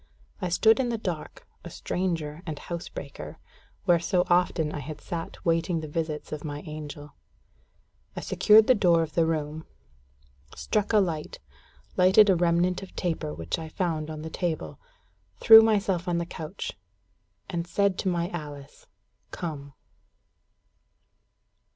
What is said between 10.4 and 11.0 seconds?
struck a